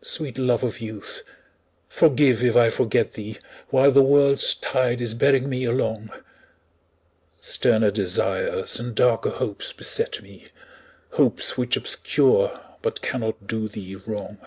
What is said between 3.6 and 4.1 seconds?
While the